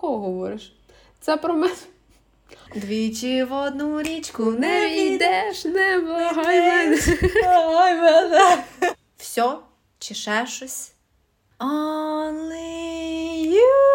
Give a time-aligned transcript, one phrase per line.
[0.00, 0.76] кого говориш?
[1.20, 1.74] Це про мене.
[2.74, 6.98] Двічі в одну річку не війдеш, не благай мене.
[8.02, 8.64] мене.
[9.16, 9.58] Все,
[9.98, 10.92] чи ще щось?
[11.58, 12.56] Only
[13.46, 13.86] you.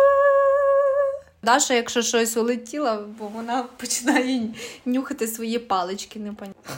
[1.43, 4.53] Даша, якщо щось улетіло, бо вона починає
[4.85, 6.75] нюхати свої палички, не понятно.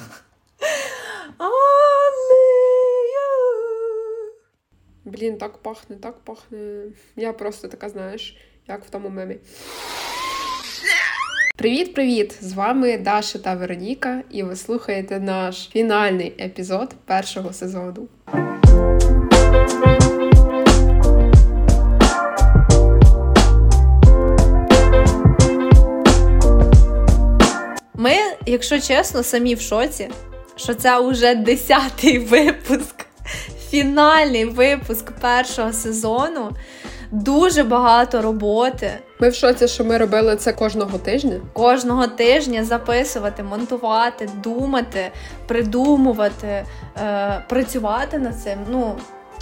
[5.06, 6.86] Блін, так пахне, так пахне.
[7.16, 8.38] Я просто така, знаєш,
[8.68, 9.36] як в тому мемі.
[11.56, 12.38] Привіт-привіт!
[12.42, 18.08] З вами Даша та Вероніка, і ви слухаєте наш фінальний епізод першого сезону.
[27.94, 30.10] Ми, якщо чесно, самі в шоці,
[30.56, 33.06] що це уже десятий випуск,
[33.70, 36.52] фінальний випуск першого сезону.
[37.14, 38.92] Дуже багато роботи.
[39.20, 41.40] Ми в шоці, що ми робили це кожного тижня.
[41.54, 45.12] Кожного тижня записувати, монтувати, думати,
[45.48, 46.66] придумувати,
[46.98, 48.58] е, працювати над цим.
[48.70, 48.96] Ну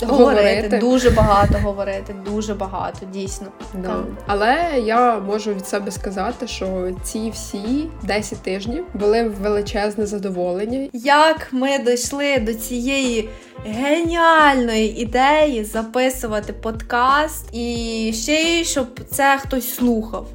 [0.06, 0.42] Говорити.
[0.42, 3.48] говорити, дуже багато говорити, дуже багато, дійсно.
[3.74, 4.04] Да.
[4.28, 10.90] Але я можу від себе сказати, що ці всі 10 тижнів були величезне задоволення.
[10.94, 13.30] Як ми дійшли до цієї
[13.66, 20.28] геніальної ідеї записувати подкаст і ще й щоб це хтось слухав.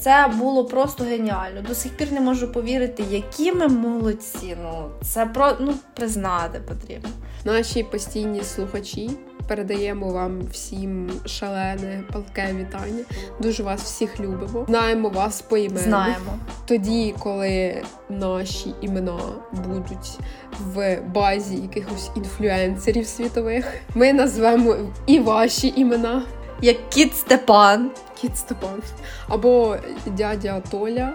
[0.00, 1.62] Це було просто геніально.
[1.68, 4.56] До сих пір не можу повірити, які ми молодці.
[4.62, 7.08] Ну це про ну признати потрібно.
[7.44, 9.10] Наші постійні слухачі.
[9.48, 13.04] Передаємо вам всім шалене палке вітання.
[13.40, 14.64] Дуже вас всіх любимо.
[14.68, 15.80] Знаємо вас по імену.
[15.80, 16.38] Знаємо.
[16.66, 19.18] Тоді, коли наші імена
[19.52, 20.18] будуть
[20.60, 26.22] в базі якихось інфлюенсерів світових, ми назвемо і ваші імена.
[26.62, 27.90] Як кіт Степан.
[28.20, 28.82] Кіт Степан.
[29.28, 31.12] Або дядя Толя.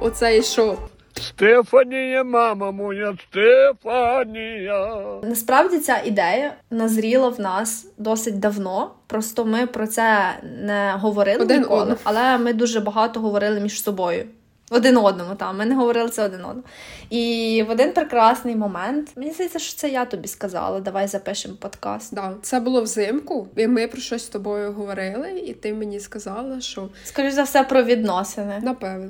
[0.00, 0.78] Оцей що
[1.14, 4.98] Стефанія, мама моя, Стефанія.
[5.22, 8.90] Насправді ця ідея назріла в нас досить давно.
[9.06, 11.96] Просто ми про це не говорили один ніколи, один.
[12.04, 14.24] але ми дуже багато говорили між собою.
[14.72, 16.62] Один одному, там ми не говорили це один одному.
[17.10, 20.80] І в один прекрасний момент мені здається, що це я тобі сказала.
[20.80, 22.14] Давай запишемо подкаст.
[22.14, 26.60] Да, це було взимку, і ми про щось з тобою говорили, і ти мені сказала,
[26.60, 28.60] що скоріш за все про відносини.
[28.62, 29.08] Напевно.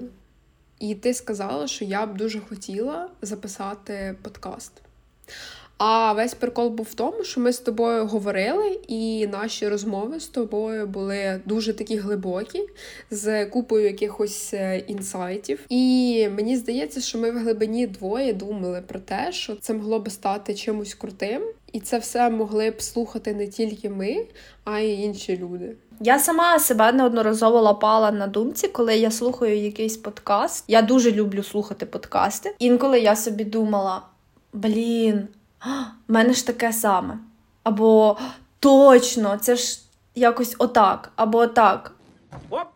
[0.81, 4.73] І ти сказала, що я б дуже хотіла записати подкаст.
[5.79, 10.27] А весь прикол був в тому, що ми з тобою говорили, і наші розмови з
[10.27, 12.69] тобою були дуже такі глибокі,
[13.11, 15.61] з купою якихось е, інсайтів.
[15.69, 20.11] І мені здається, що ми в глибині двоє думали про те, що це могло би
[20.11, 21.43] стати чимось крутим,
[21.73, 24.27] і це все могли б слухати не тільки ми,
[24.65, 25.77] а й інші люди.
[26.03, 30.65] Я сама себе неодноразово лапала на думці, коли я слухаю якийсь подкаст.
[30.69, 32.55] Я дуже люблю слухати подкасти.
[32.59, 34.03] Інколи я собі думала:
[34.53, 35.29] блін,
[36.09, 37.19] в мене ж таке саме.
[37.63, 38.19] Або
[38.61, 39.81] точно, це ж
[40.15, 41.93] якось отак, або отак.
[42.51, 42.69] Оп!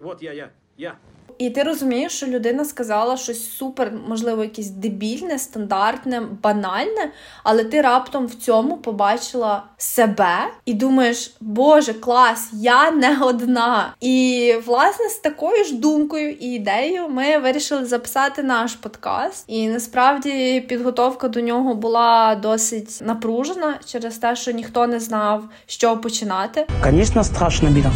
[0.00, 0.94] От я, я, я.
[1.38, 7.10] І ти розумієш, що людина сказала щось супер, можливо, якесь дебільне, стандартне, банальне,
[7.42, 13.94] але ти раптом в цьому побачила себе і думаєш, Боже, клас, я не одна.
[14.00, 19.44] І власне з такою ж думкою і ідеєю ми вирішили записати наш подкаст.
[19.46, 25.96] І насправді підготовка до нього була досить напружена через те, що ніхто не знав, що
[25.96, 26.66] починати.
[26.84, 27.90] Звісно, страшно біля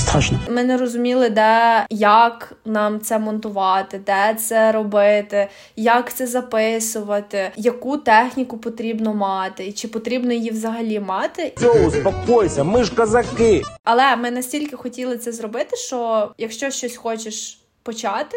[0.00, 0.38] страшно.
[0.50, 7.96] Ми не розуміли, де як нам це монтувати, де це робити, як це записувати, яку
[7.96, 11.52] техніку потрібно мати, і чи потрібно її взагалі мати.
[11.56, 13.62] Все, успокойся, ми ж козаки.
[13.84, 18.36] Але ми настільки хотіли це зробити, що якщо щось хочеш почати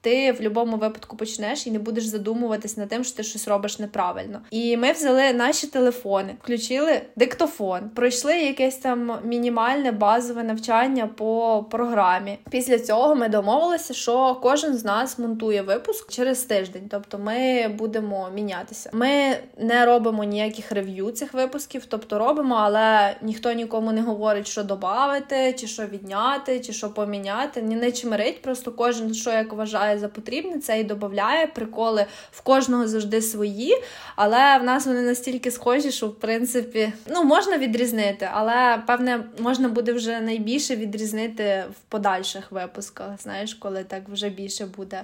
[0.00, 3.78] ти в будь-якому випадку почнеш і не будеш задумуватись над тим, що ти щось робиш
[3.78, 4.40] неправильно.
[4.50, 12.38] І ми взяли наші телефони, включили диктофон, пройшли якесь там мінімальне базове навчання по програмі.
[12.50, 18.30] Після цього ми домовилися, що кожен з нас монтує випуск через тиждень, тобто ми будемо
[18.34, 18.90] мінятися.
[18.92, 24.62] Ми не робимо ніяких рев'ю цих випусків, тобто робимо, але ніхто нікому не говорить, що
[24.62, 27.62] додати, чи що відняти, чи що поміняти.
[27.62, 31.46] Ні не чимирить, просто кожен що як вважає вважає за потрібне, це і додає.
[31.46, 33.82] Приколи в кожного завжди свої,
[34.16, 39.68] але в нас вони настільки схожі, що в принципі ну можна відрізнити, але певне можна
[39.68, 43.22] буде вже найбільше відрізнити в подальших випусках.
[43.22, 45.02] Знаєш, коли так вже більше буде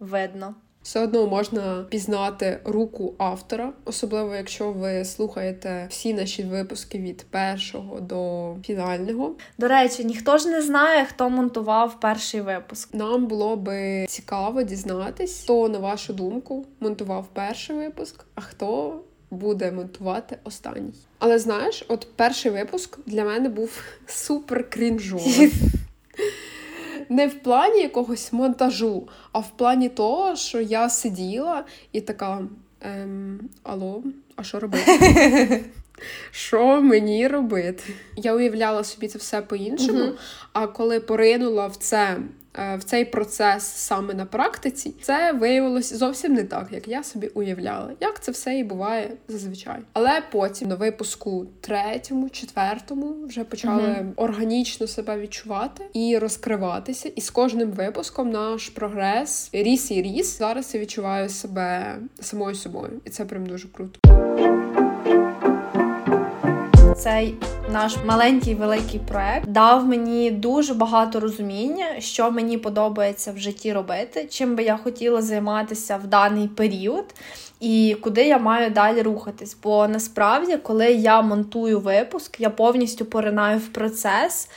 [0.00, 0.54] видно.
[0.88, 8.00] Все одно можна пізнати руку автора, особливо якщо ви слухаєте всі наші випуски від першого
[8.00, 9.34] до фінального.
[9.58, 12.94] До речі, ніхто ж не знає, хто монтував перший випуск.
[12.94, 19.00] Нам було би цікаво дізнатись, хто на вашу думку монтував перший випуск, а хто
[19.30, 20.94] буде монтувати останній.
[21.18, 25.52] Але знаєш, от перший випуск для мене був супер крінжовий.
[27.08, 32.42] Не в плані якогось монтажу, а в плані того, що я сиділа і така:
[32.80, 34.02] ем, Алло,
[34.36, 35.64] а що робити?
[36.30, 37.82] Що мені робити?
[38.16, 40.12] Я уявляла собі це все по-іншому,
[40.52, 42.16] а коли поринула в це.
[42.58, 47.26] Е, В цей процес саме на практиці, це виявилось зовсім не так, як я собі
[47.26, 49.76] уявляла, як це все і буває зазвичай.
[49.92, 54.12] Але потім на випуску третьому, четвертому вже почали Мгм.
[54.16, 57.08] органічно себе відчувати і розкриватися.
[57.16, 60.38] І з кожним випуском наш прогрес ріс і ріс.
[60.38, 64.00] Зараз я відчуваю себе самою собою, і це прям дуже круто.
[66.98, 67.34] Цей
[67.72, 74.26] наш маленький великий проект дав мені дуже багато розуміння, що мені подобається в житті робити,
[74.30, 77.14] чим би я хотіла займатися в даний період.
[77.60, 79.56] І куди я маю далі рухатись?
[79.62, 84.48] Бо насправді, коли я монтую випуск, я повністю поринаю в процес,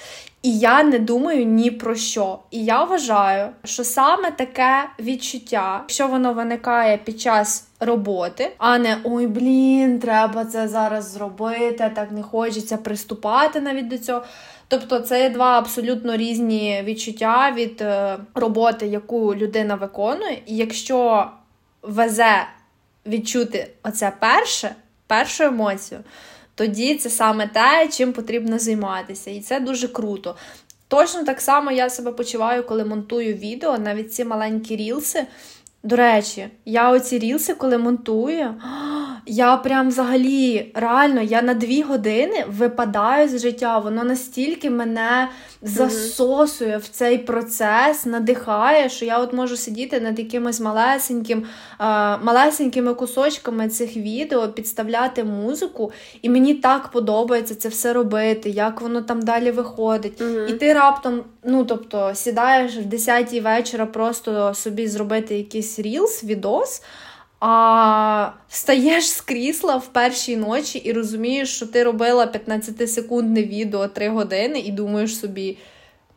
[0.43, 2.39] і я не думаю ні про що.
[2.51, 8.97] І я вважаю, що саме таке відчуття, якщо воно виникає під час роботи, а не
[9.03, 14.23] ой, блін, треба це зараз зробити, так не хочеться приступати навіть до цього.
[14.67, 20.41] Тобто це два абсолютно різні відчуття від е, роботи, яку людина виконує.
[20.45, 21.27] І якщо
[21.81, 22.47] везе
[23.05, 24.75] відчути оце перше,
[25.07, 25.99] першу емоцію,
[26.55, 29.31] тоді це саме те, чим потрібно займатися.
[29.31, 30.35] І це дуже круто.
[30.87, 35.25] Точно так само я себе почуваю, коли монтую відео, навіть ці маленькі рілси.
[35.83, 38.55] До речі, я оці рілси, коли монтую,
[39.25, 43.79] я прям взагалі реально я на дві години випадаю з життя.
[43.79, 45.29] Воно настільки мене
[45.61, 51.43] засосує в цей процес, надихає, що я от можу сидіти над якимось малесеньким,
[52.23, 55.91] малесенькими кусочками цих відео, підставляти музику,
[56.21, 60.21] і мені так подобається це все робити, як воно там далі виходить.
[60.49, 66.83] І ти раптом, ну тобто, сідаєш в 10 вечора просто собі зробити якийсь рілс, відос.
[67.39, 74.09] А встаєш з крісла в першій ночі і розумієш, що ти робила 15-секундне відео 3
[74.09, 75.57] години, і думаєш собі: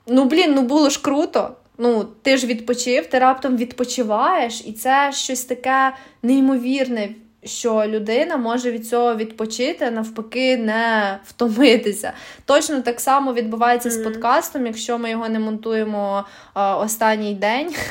[0.06, 1.56] ну блін, ну було ж круто.
[1.79, 5.93] Ну, ти ж відпочив, ти раптом відпочиваєш, і це щось таке
[6.23, 7.09] неймовірне,
[7.44, 12.12] що людина може від цього відпочити, навпаки, не втомитися.
[12.44, 16.25] Точно так само відбувається з подкастом, якщо ми його не монтуємо
[16.55, 17.75] а, останній день.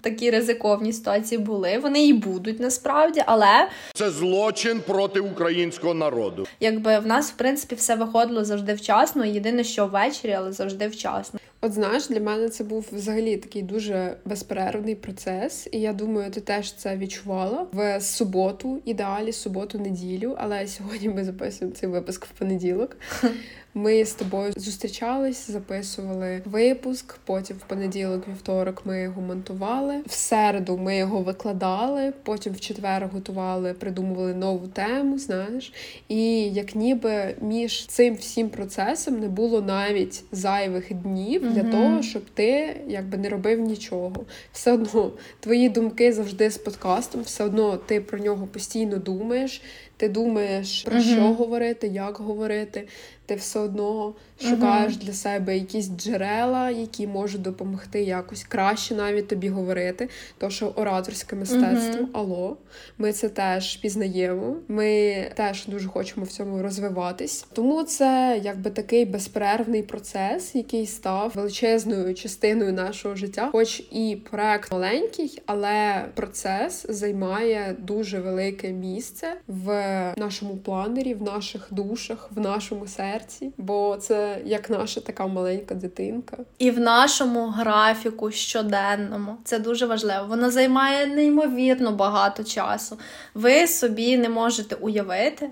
[0.00, 1.78] Такі ризиковні ситуації були.
[1.78, 6.46] Вони і будуть насправді, але Це злочин проти українського народу.
[6.60, 9.24] якби в нас в принципі все виходило завжди вчасно.
[9.24, 11.40] Єдине, що ввечері, але завжди вчасно.
[11.64, 16.40] От знаєш, для мене це був взагалі такий дуже безперервний процес, і я думаю, ти
[16.40, 20.36] теж це відчувала в суботу, ідеалі суботу, неділю.
[20.38, 22.96] Але сьогодні ми записуємо цей випуск в понеділок.
[23.74, 27.18] Ми з тобою зустрічались, записували випуск.
[27.24, 29.94] Потім в понеділок, вівторок ми його монтували.
[30.06, 32.12] В середу ми його викладали.
[32.22, 35.18] Потім в четвер готували, придумували нову тему.
[35.18, 35.72] Знаєш,
[36.08, 42.22] і як ніби між цим всім процесом не було навіть зайвих днів для того, щоб
[42.34, 44.12] ти якби не робив нічого.
[44.52, 49.62] Все одно твої думки завжди з подкастом, все одно ти про нього постійно думаєш.
[50.02, 51.04] Ти думаєш про Мгм.
[51.04, 52.88] що говорити, як говорити.
[53.26, 59.48] Ти все одно шукаєш для себе якісь джерела, які можуть допомогти якось краще навіть тобі
[59.48, 60.08] говорити.
[60.38, 62.56] То що ораторське мистецтво, алло,
[62.98, 64.56] ми це теж пізнаємо.
[64.68, 67.46] Ми теж дуже хочемо в цьому розвиватись.
[67.52, 73.48] Тому це якби такий безперервний процес, який став величезною частиною нашого життя.
[73.52, 81.68] Хоч і проект маленький, але процес займає дуже велике місце в нашому планері, в наших
[81.70, 83.52] душах, в нашому серці.
[83.58, 86.36] Бо це як наша така маленька дитинка.
[86.58, 90.26] І в нашому графіку щоденному це дуже важливо.
[90.28, 92.98] Воно займає неймовірно багато часу.
[93.34, 95.50] Ви собі не можете уявити,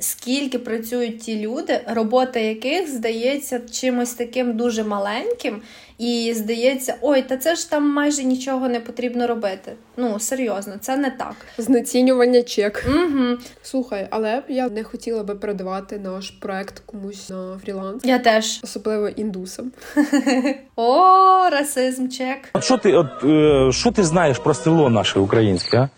[0.00, 5.62] скільки працюють ті люди, робота яких здається чимось таким дуже маленьким,
[5.98, 9.72] і здається, ой, та це ж там майже нічого не потрібно робити.
[9.96, 11.34] Ну серйозно, це не так.
[11.58, 12.84] Знецінювання чек.
[12.88, 13.38] Угу.
[13.62, 18.60] Слухай, але я не хотіла би передавати наш проект комусь на фріланс, Я теж.
[18.64, 19.72] особливо індусам.
[20.76, 22.38] О, расизм чек.
[22.52, 25.88] От що ти, от, е, що ти знаєш про село наше українське, а?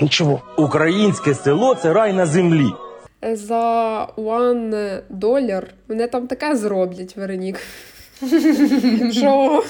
[0.00, 0.42] Нічого.
[0.56, 2.66] Українське село це рай на землі.
[3.22, 7.60] За one долар мене там таке зроблять, Веронік.
[9.10, 9.64] Що?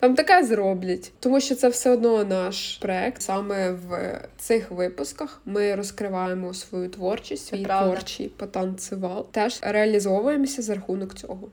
[0.00, 3.22] Там таке зроблять, тому що це все одно наш проект.
[3.22, 9.26] Саме в цих випусках ми розкриваємо свою творчість, свій творчий потанцювал.
[9.30, 11.48] Теж реалізовуємося за рахунок цього.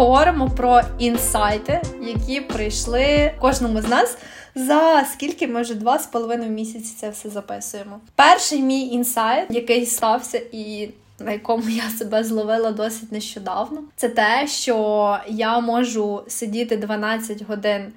[0.00, 4.18] Поговоримо про інсайти, які прийшли кожному з нас.
[4.54, 8.00] За скільки ми вже два з половиною місяці це все записуємо.
[8.14, 10.88] Перший мій інсайт, який стався і
[11.18, 17.92] на якому я себе зловила досить нещодавно, це те, що я можу сидіти 12 годин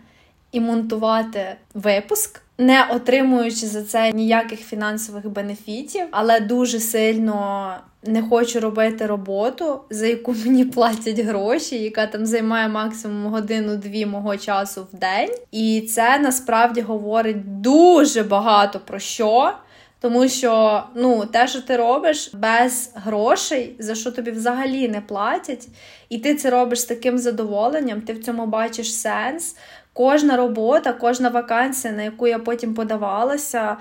[0.52, 8.60] і монтувати випуск, не отримуючи за це ніяких фінансових бенефітів, але дуже сильно не хочу
[8.60, 14.98] робити роботу, за яку мені платять гроші, яка там займає максимум годину-дві мого часу в
[14.98, 15.30] день.
[15.52, 19.54] І це насправді говорить дуже багато про що.
[20.00, 25.68] Тому що ну, те, що ти робиш без грошей, за що тобі взагалі не платять,
[26.10, 29.56] і ти це робиш з таким задоволенням, ти в цьому бачиш сенс.
[29.96, 33.78] Кожна робота, кожна вакансія, на яку я потім подавалася,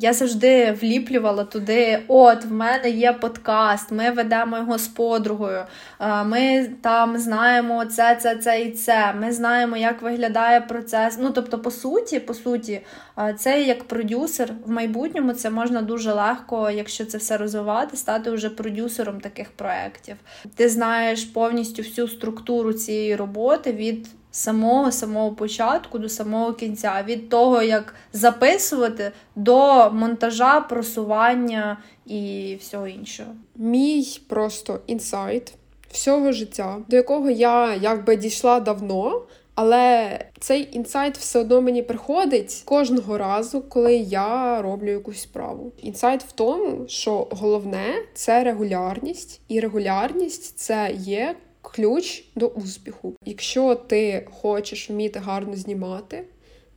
[0.00, 5.62] я завжди вліплювала туди: от, в мене є подкаст, ми ведемо його з подругою,
[6.00, 9.14] е, ми там знаємо це, це, це і це.
[9.20, 11.18] Ми знаємо, як виглядає процес.
[11.20, 12.80] Ну, тобто, по суті, по суті,
[13.18, 18.30] е, це як продюсер в майбутньому це можна дуже легко, якщо це все розвивати, стати
[18.30, 20.16] вже продюсером таких проєктів.
[20.56, 27.28] Ти знаєш повністю всю структуру цієї роботи від самого самого початку до самого кінця, від
[27.28, 33.30] того, як записувати до монтажа, просування і всього іншого.
[33.56, 35.54] Мій просто інсайт
[35.90, 39.22] всього життя, до якого я якби дійшла давно.
[39.60, 45.72] Але цей інсайт все одно мені приходить кожного разу, коли я роблю якусь справу.
[45.82, 53.14] Інсайт в тому, що головне це регулярність, і регулярність це є ключ до успіху.
[53.24, 56.24] Якщо ти хочеш вміти гарно знімати,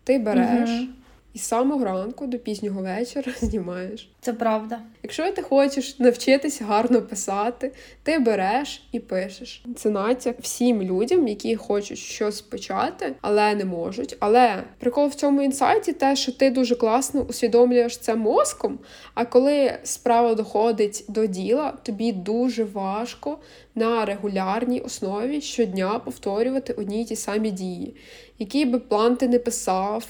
[0.04, 0.88] ти береш Мгм.
[1.34, 4.10] І з самого ранку до пізнього вечора знімаєш.
[4.22, 4.80] Це правда.
[5.04, 7.72] Якщо ти хочеш навчитись гарно писати,
[8.04, 9.64] ти береш і пишеш.
[9.76, 14.18] Це натяк всім людям, які хочуть щось почати, але не можуть.
[14.20, 18.80] Але прикол в цьому інсайті те, що ти дуже класно усвідомлюєш це мозком.
[19.14, 23.38] А коли справа доходить до діла, тобі дуже важко
[23.76, 27.96] на регулярній основі щодня повторювати одні й ті самі дії.
[28.40, 30.08] Який би план ти не писав,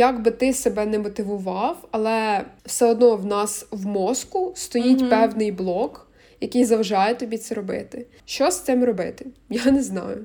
[0.00, 5.10] як би ти себе не мотивував, але все одно в нас в мозку стоїть Мгм.
[5.10, 8.06] певний блок, який заважає тобі це робити.
[8.24, 9.26] Що з цим робити?
[9.50, 10.24] Я не знаю.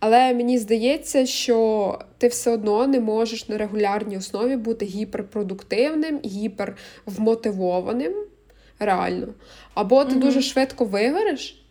[0.00, 8.12] Але мені здається, що ти все одно не можеш на регулярній основі бути гіперпродуктивним, гіпервмотивованим.
[8.78, 9.26] Реально.
[9.74, 10.20] Або ти Мгм.
[10.20, 11.64] дуже швидко вигориш,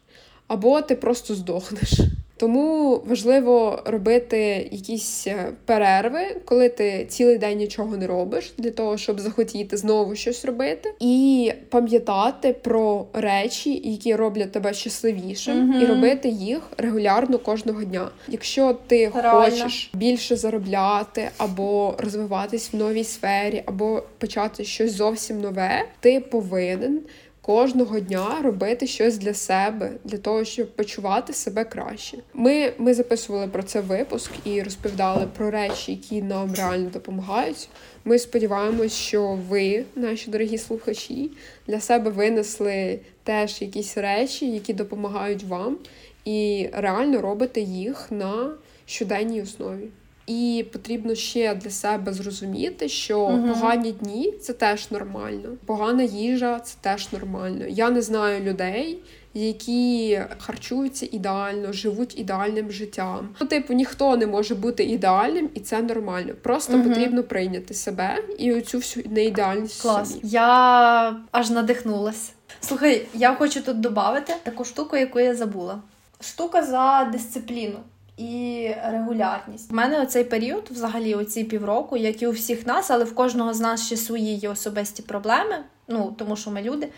[0.48, 1.94] або ти просто здохнеш.
[2.38, 8.98] Тому важливо робити якісь е, перерви, коли ти цілий день нічого не робиш, для того,
[8.98, 15.82] щоб захотіти знову щось робити, і пам'ятати про речі, які роблять тебе щасливішим, Мгм.
[15.82, 18.10] і робити їх регулярно кожного дня.
[18.28, 19.42] Якщо ти Реально.
[19.42, 27.00] хочеш більше заробляти, або розвиватись в новій сфері, або почати щось зовсім нове, ти повинен
[27.46, 32.18] кожного дня робити щось для себе, для того, щоб почувати себе краще.
[32.34, 37.70] Ми, ми записували про це випуск і розповідали про речі, які нам реально допомагають.
[38.06, 41.32] Ми сподіваємось, що ви, наші дорогі слухачі,
[41.68, 45.78] для себе винесли теж якісь речі, які допомагають вам,
[46.26, 48.54] і реально робите їх на
[48.86, 49.88] щоденній основі.
[50.28, 53.50] І потрібно ще для себе зрозуміти, що Мгм.
[53.54, 55.50] погані дні це теж нормально.
[55.66, 57.66] Погана їжа це теж нормально.
[57.70, 59.00] Я не знаю людей,
[59.34, 63.30] які харчуються ідеально, живуть ідеальним життям.
[63.42, 66.34] Ну, типу, ніхто не може бути ідеальним, і це нормально.
[66.42, 66.90] Просто Мгм.
[66.90, 69.82] потрібно прийняти себе і оцю всю неідеальність.
[69.82, 70.14] Клас.
[70.14, 70.28] собі.
[70.28, 72.32] Я аж надихнулась.
[72.62, 75.82] Слухай, я хочу тут додати таку штуку, яку я забула.
[76.22, 77.80] Штука за дисципліну.
[78.18, 79.72] І регулярність.
[79.72, 83.54] У мене оцей період, взагалі, оці півроку, як і у всіх нас, але в кожного
[83.54, 85.56] з нас ще свої є особисті проблеми,
[85.88, 86.90] ну тому що ми люди.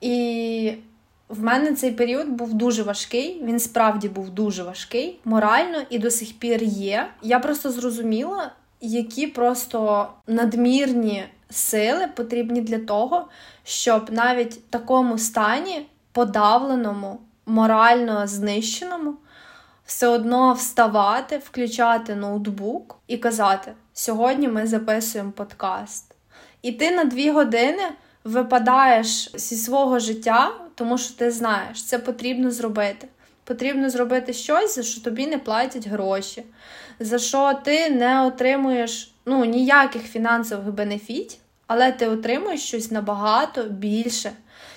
[0.00, 0.72] І
[1.28, 3.42] в мене цей період був дуже важкий.
[3.44, 7.08] Він справді був дуже важкий, морально і до сих пір є.
[7.22, 8.50] Я просто зрозуміла,
[8.80, 13.28] які просто надмірні сили потрібні для того,
[13.64, 19.14] щоб навіть в такому стані подавленому, морально знищеному,
[19.92, 26.14] все одно вставати, включати ноутбук і казати: сьогодні ми записуємо подкаст.
[26.62, 27.82] І ти на дві години
[28.24, 33.08] випадаєш зі свого життя, тому що ти знаєш, це потрібно зробити.
[33.44, 36.44] Потрібно зробити щось, за що тобі не платять гроші,
[37.00, 44.32] за що ти не отримуєш ну, ніяких фінансових бенефітів, але ти отримуєш щось набагато більше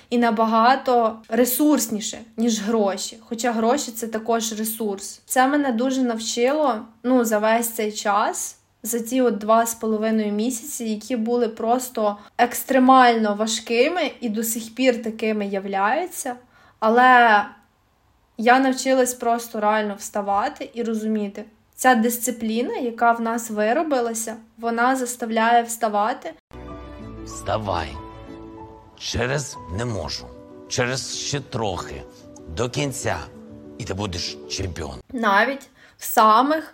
[0.09, 3.17] і набагато ресурсніше, ніж гроші.
[3.21, 5.21] Хоча гроші це також ресурс.
[5.25, 8.57] Це мене дуже навчило ну, за весь цей час.
[8.83, 14.75] За ці от два з половиною місяці, які були просто екстремально важкими і до сих
[14.75, 16.35] пір такими являються.
[16.79, 17.45] Але
[18.37, 21.45] я навчилась просто реально вставати і розуміти,
[21.75, 26.33] ця дисципліна, яка в нас виробилася, вона заставляє вставати.
[27.25, 27.87] Вставай.
[28.99, 30.27] Через не можу.
[30.69, 32.03] Через ще трохи.
[32.47, 33.17] До кінця.
[33.77, 34.99] І ти будеш чемпіон.
[35.13, 36.73] Навіть в самих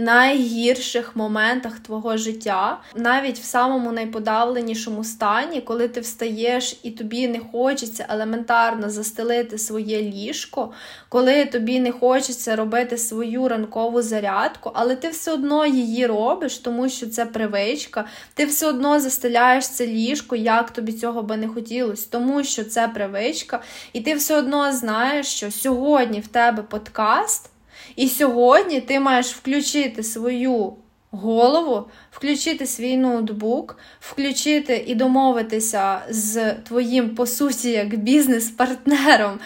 [0.00, 7.40] найгірших моментах твого життя, навіть в самому найподавленішому стані, коли ти встаєш і тобі не
[7.52, 10.72] хочеться елементарно застелити своє ліжко,
[11.08, 16.88] коли тобі не хочеться робити свою ранкову зарядку, але ти все одно її робиш, тому
[16.88, 18.04] що це привичка,
[18.34, 22.88] ти все одно застеляєш це ліжко, як тобі цього би не хотілося, тому що це
[22.88, 27.50] привичка, і ти все одно знаєш, що сьогодні в тебе подкаст.
[27.96, 30.76] І сьогодні ти маєш включити свою
[31.10, 39.40] голову, включити свій ноутбук, включити і домовитися з твоїм, по суті, як бізнес-партнером.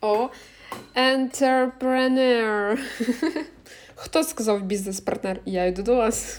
[0.00, 0.28] О,
[0.96, 2.78] entrepreneur.
[3.94, 5.40] Хто сказав бізнес-партнер?
[5.44, 6.38] Я йду до вас.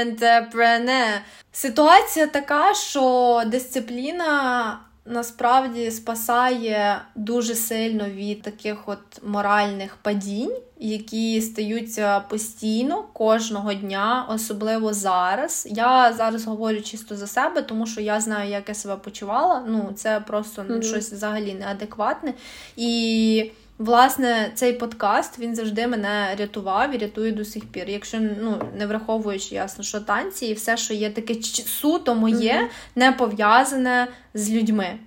[0.00, 1.20] Entrepreneur.
[1.52, 12.20] Ситуація така, що дисципліна насправді спасає дуже сильно від таких от моральних падінь, які стаються
[12.20, 15.68] постійно кожного дня, особливо зараз.
[15.70, 19.64] Я зараз говорю чисто за себе, тому що я знаю, як я себе почувала.
[19.68, 20.82] Ну, це просто mm-hmm.
[20.82, 22.34] щось взагалі неадекватне.
[22.76, 23.50] І
[23.80, 27.88] Власне, цей подкаст він завжди мене рятував і рятує до сих пір.
[27.88, 32.68] Якщо ну не враховуючи ясно, що танці і все, що є таке суто моє, mm-hmm.
[32.96, 34.98] не пов'язане з людьми.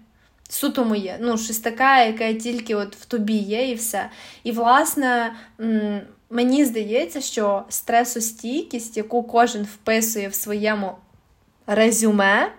[0.50, 4.10] Суто моє, ну щось таке, яке тільки от в тобі є, і все.
[4.44, 5.34] І власне
[6.30, 10.92] мені здається, що стресостійкість, яку кожен вписує в своєму
[11.68, 12.52] резюме.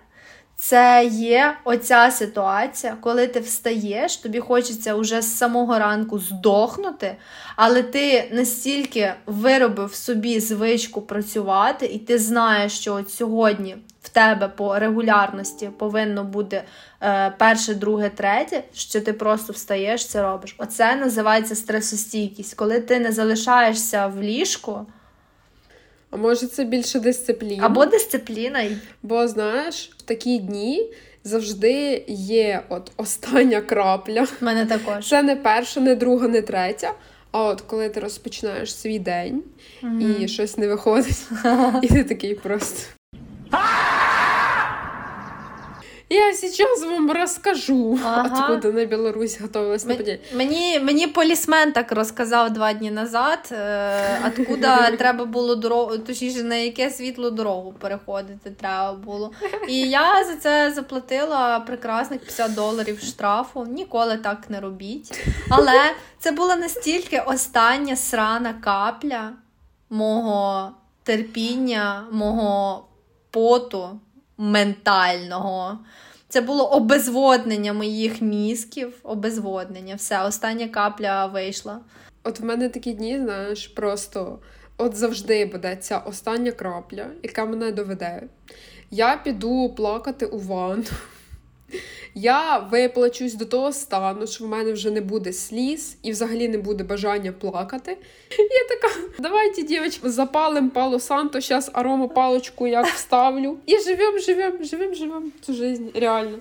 [0.57, 7.17] Це є оця ситуація, коли ти встаєш, тобі хочеться вже з самого ранку здохнути,
[7.57, 14.49] але ти настільки виробив собі звичку працювати, і ти знаєш, що от сьогодні в тебе
[14.49, 16.63] по регулярності повинно бути
[17.03, 20.55] е, перше, друге, третє, що ти просто встаєш, це робиш.
[20.59, 24.87] Оце називається стресостійкість, коли ти не залишаєшся в ліжку.
[26.15, 27.67] А може це більше дисципліна?
[27.67, 28.65] Або дисципліна.
[29.03, 30.91] Бо знаєш, в такі дні
[31.25, 34.27] завжди є от остання крапля.
[34.41, 35.09] У мене також.
[35.09, 36.93] Це не перша, не друга, не третя.
[37.33, 39.43] А от коли ти розпочинаєш свій день
[39.83, 40.25] mm-hmm.
[40.25, 41.27] і щось не виходить,
[41.83, 42.81] і ти такий просто.
[46.15, 48.47] Я сейчас вам розкажу, ага.
[48.47, 49.97] откуда на Білорусь готовилась на.
[50.35, 56.55] Мені мені полісмен так розказав два дні назад, е, откуда треба було дорогу, точніше, на
[56.55, 59.33] яке світло дорогу переходити треба було.
[59.69, 63.67] І я за це заплатила прекрасних 50 доларів штрафу.
[63.67, 65.25] Ніколи так не робіть.
[65.49, 65.81] Але
[66.19, 69.33] це була настільки остання срана капля
[69.91, 70.71] мого
[71.03, 72.85] терпіння, мого
[73.31, 74.01] поту
[74.39, 75.79] ментального.
[76.29, 79.95] Це було обезводнення моїх мізків, обезводнення.
[79.95, 81.81] Все, остання капля вийшла.
[82.23, 84.39] От в мене такі дні, знаєш, просто
[84.77, 88.23] от завжди буде ця остання крапля, яка мене доведе.
[88.91, 90.85] Я піду плакати у ванну.
[92.15, 96.59] Я виплачусь до того стану, що в мене вже не буде сліз і взагалі не
[96.59, 97.97] буде бажання плакати.
[98.39, 103.59] Я така, давайте, дівчатки, запалим пало Санто, зараз арома палочку як вставлю.
[103.67, 106.39] І живем, живем, живем, живем цю жизнь, реально.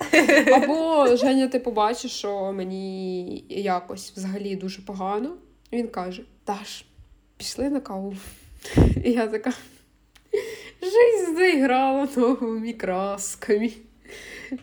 [0.54, 5.36] Або Женя, ти побачиш, що мені якось взагалі дуже погано.
[5.72, 6.86] Він каже: Даш,
[7.38, 8.16] пішли на каву.
[9.06, 9.54] І я така.
[10.82, 13.72] Жизнь заиграла новыми красками.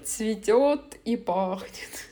[0.05, 2.09] Цветет і пахнет.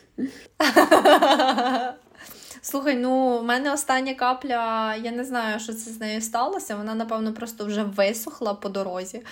[2.62, 6.76] Слухай, ну в мене остання капля, я не знаю, що це з нею сталося.
[6.76, 9.22] Вона, напевно, просто вже висохла по дорозі,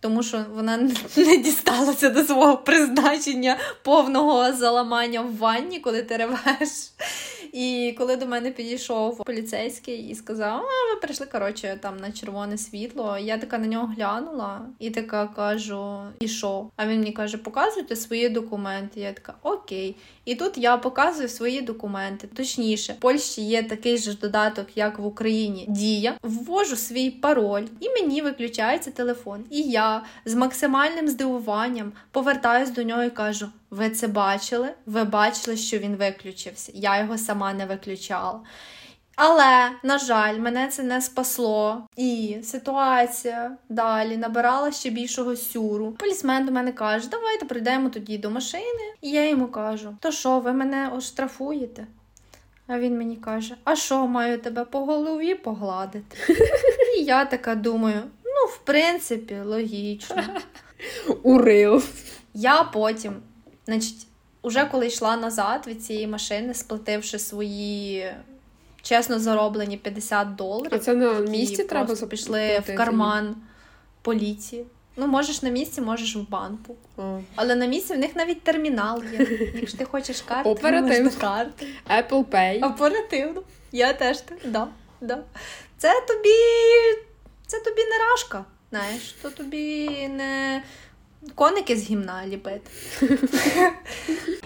[0.00, 0.76] тому що вона
[1.16, 6.68] не дісталася до свого призначення повного заламання в ванні, коли ти ревеш.
[7.52, 12.58] І коли до мене підійшов поліцейський і сказав, а ви прийшли коротше, там на червоне
[12.58, 16.70] світло, я така на нього глянула і така кажу: і що?
[16.76, 19.00] А він мені каже, показуйте свої документи.
[19.00, 19.96] Я така, окей.
[20.24, 22.28] І тут я показую свої документи.
[22.34, 25.64] Точніше, в Польщі є такий же додаток, як в Україні.
[25.68, 29.44] Дія, ввожу свій пароль, і мені виключається телефон.
[29.50, 34.68] І я з максимальним здивуванням повертаюсь до нього і кажу: ви це бачили?
[34.86, 36.72] Ви бачили, що він виключився.
[36.74, 38.40] Я його сама не виключала.
[39.16, 41.86] Але, на жаль, мене це не спасло.
[41.96, 45.92] І ситуація далі набирала ще більшого сюру.
[45.92, 48.94] Полісмен до мене каже, давайте прийдемо тоді до машини.
[49.00, 51.86] І я йому кажу: то що, ви мене оштрафуєте?
[52.66, 56.16] А він мені каже: А що, маю тебе по голові погладити?
[56.98, 60.22] І я така думаю: ну, в принципі, логічно.
[61.22, 61.82] Урил.
[62.34, 63.12] Я потім,
[63.66, 64.06] значить,
[64.42, 68.12] уже коли йшла назад від цієї машини, сплативши свої
[68.82, 70.70] чесно зароблені 50 доларів.
[70.74, 73.36] А це на місці треба пішли платити в карман
[74.02, 74.66] поліції.
[74.96, 76.76] Ну, можеш на місці, можеш в банку.
[76.96, 77.18] А.
[77.34, 79.26] Але на місці в них навіть термінал є.
[79.54, 81.10] Якщо ти хочеш карти, Оперативно.
[81.20, 81.66] карти.
[81.90, 82.72] Apple Pay.
[82.74, 83.42] Оперативно.
[83.72, 84.38] Я теж так.
[84.44, 84.68] Да,
[85.00, 85.18] да.
[85.78, 86.34] Це тобі.
[87.46, 88.44] Це тобі не рашка.
[88.70, 90.62] Знаєш, то тобі не
[91.34, 92.70] коники з гімна ліпити.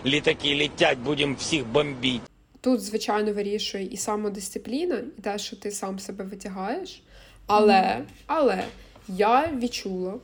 [0.06, 2.20] Літаки летять, будемо всіх бомбити.
[2.60, 7.02] Тут, звичайно, вирішує і самодисципліна, і те, що ти сам себе витягаєш.
[7.46, 8.64] Але, але
[9.08, 10.14] я відчула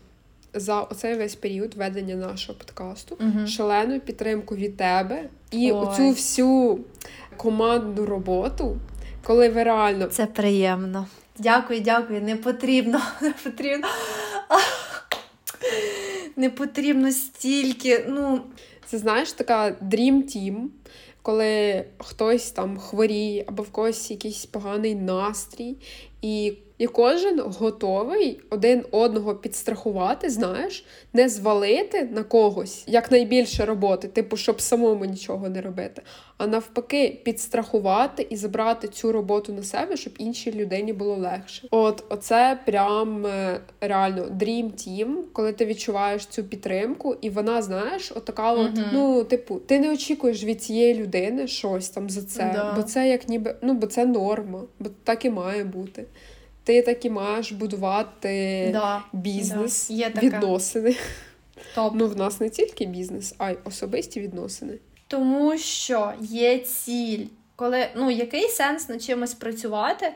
[0.54, 3.46] за оцей весь період ведення нашого подкасту Мгм.
[3.46, 5.78] шалену підтримку від тебе і Ой.
[5.78, 6.80] оцю всю
[7.36, 8.76] командну роботу,
[9.24, 11.06] коли ви реально Це приємно.
[11.38, 12.22] Дякую, дякую.
[12.22, 13.00] Не потрібно.
[13.20, 13.86] Не потрібно.
[16.36, 18.04] Не потрібно стільки.
[18.08, 18.40] Ну,
[18.86, 20.56] Це знаєш така Dream Team,
[21.22, 25.76] коли хтось там хворіє, або в когось якийсь поганий настрій,
[26.22, 34.36] і, і кожен готовий один одного підстрахувати, знаєш, не звалити на когось якнайбільше роботи, типу,
[34.36, 36.02] щоб самому нічого не робити,
[36.38, 41.68] а навпаки, підстрахувати і забрати цю роботу на себе, щоб іншій людині було легше.
[41.70, 48.12] От, оце прям е, реально Dream Team, коли ти відчуваєш цю підтримку, і вона, знаєш,
[48.16, 48.84] отака, от, Мгм.
[48.92, 52.72] ну, типу, ти не очікуєш від цієї людини щось там за це, Да.
[52.76, 56.04] бо це як ніби, ну, бо це норма, бо так і має бути.
[56.66, 59.02] Ти так і маєш будувати да.
[59.12, 59.94] бізнес, да.
[59.94, 60.96] Є відносини.
[61.74, 61.92] Топ.
[61.96, 64.78] Ну, в нас не тільки бізнес, а й особисті відносини.
[65.06, 67.26] Тому що є ціль.
[67.56, 70.12] Коли, ну, який сенс над чимось працювати?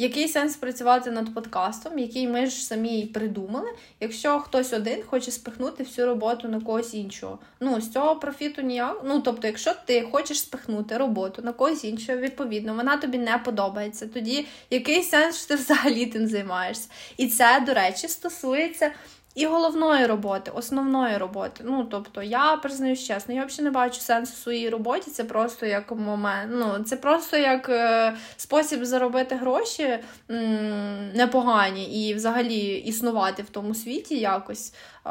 [0.00, 5.82] Який сенс працювати над подкастом, який ми ж самі придумали, якщо хтось один хоче спихнути
[5.82, 7.38] всю роботу на когось іншого.
[7.60, 9.02] Ну, з цього профіту ніяк.
[9.04, 14.06] Ну, тобто, якщо ти хочеш спихнути роботу на когось іншого, відповідно, вона тобі не подобається.
[14.06, 16.88] Тоді який сенс що ти взагалі тим займаєшся?
[17.16, 18.92] І це, до речі, стосується
[19.38, 21.64] і головної роботи, основної роботи.
[21.66, 25.10] Ну, тобто, я признаюсь чесно, я взагалі не бачу сенсу в своїй роботі.
[25.10, 26.52] Це просто як момент.
[26.54, 29.98] Ну, це просто як е, спосіб заробити гроші
[30.30, 34.74] м, непогані і взагалі існувати в тому світі якось
[35.06, 35.10] е,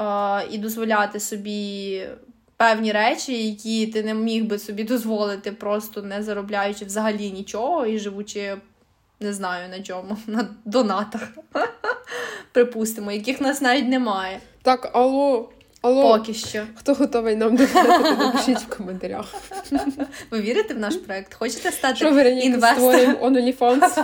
[0.51, 2.03] і дозволяти собі.
[2.59, 7.99] Певні речі, які ти не міг би собі дозволити, просто не заробляючи взагалі нічого і
[7.99, 8.57] живучи,
[9.19, 11.21] не знаю на чому, на донатах
[12.51, 14.39] припустимо, яких нас навіть немає.
[14.61, 15.49] Так, алло,
[15.81, 16.63] алло, Поки що.
[16.75, 19.33] хто готовий нам допомогти, напишіть в коментарях.
[20.31, 21.33] Ви вірите в наш проект?
[21.33, 22.91] Хочете стати Що Вероніка інвестором?
[22.91, 24.03] створюємо OnlyFans?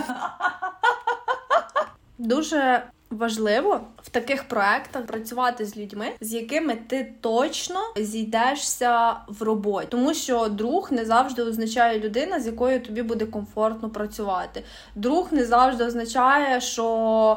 [2.18, 2.82] Дуже
[3.14, 10.14] важливо в таких проектах працювати з людьми, з якими ти точно зійдешся в роботі, тому
[10.14, 14.64] що друг не завжди означає людина, з якою тобі буде комфортно працювати.
[14.94, 16.84] Друг не завжди означає, що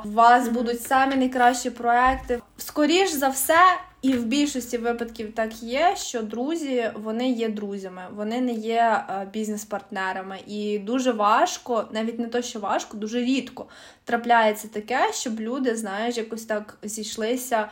[0.06, 2.42] у вас будуть самі найкращі проекти.
[2.58, 3.60] Скоріш за все.
[4.08, 9.28] І в більшості випадків так є, що друзі вони є друзями, вони не є е,
[9.34, 10.40] бізнес-партнерами.
[10.48, 13.66] І дуже важко, навіть не то, що важко, дуже рідко
[14.04, 17.70] трапляється таке, щоб люди, знаєш, якось так зійшлися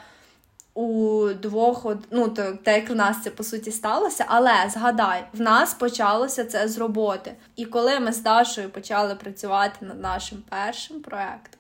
[0.74, 4.26] у двох, ну так як в нас це по суті сталося.
[4.28, 7.34] Але згадай, в нас почалося це з роботи.
[7.56, 11.60] І коли ми з Дашою почали працювати над нашим першим проектом,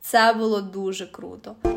[0.00, 1.73] це було дуже круто.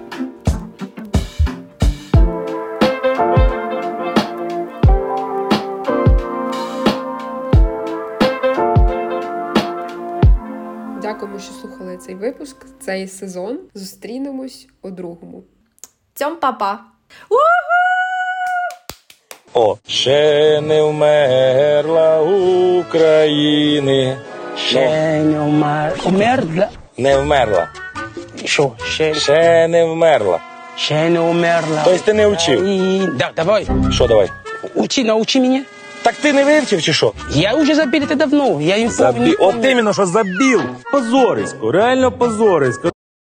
[11.17, 13.59] Дякуємо, що слухали цей випуск, цей сезон.
[13.73, 15.43] Зустрінемось у другому.
[16.13, 16.79] Цьом папа!
[19.53, 22.21] О, ще не вмерла
[22.79, 24.17] України.
[24.57, 24.89] Ще
[25.23, 25.99] не вмер.
[26.05, 26.69] Умерла.
[26.97, 27.69] Не вмерла.
[28.45, 28.71] Що?
[28.83, 30.39] Ще, Ще не вмерла.
[30.75, 31.81] ще не умерла.
[31.85, 32.61] Тобто ти не вчив?
[33.17, 33.67] Да, давай.
[33.91, 34.29] Що давай?
[34.75, 35.63] Учи, научи меня.
[36.07, 37.13] Так ти не вивчив чи що?
[37.29, 38.61] Я уже забил это давно.
[38.61, 39.33] Я їм Забі...
[39.33, 40.61] От іменно, що забіл.
[40.91, 42.91] Позорисько, реально позорисько.